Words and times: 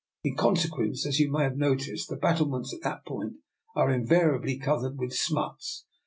In 0.23 0.35
consequence, 0.35 1.05
as 1.05 1.19
you 1.19 1.31
may 1.31 1.43
have 1.43 1.57
noticed, 1.57 2.09
the 2.09 2.15
battlements 2.15 2.73
at 2.73 2.81
that 2.81 3.05
point 3.05 3.33
are 3.75 3.91
invariably 3.91 4.57
cov 4.57 4.81
ered 4.81 4.95
with 4.95 5.13
smuts. 5.13 5.85